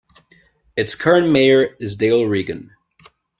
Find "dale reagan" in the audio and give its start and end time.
1.95-2.71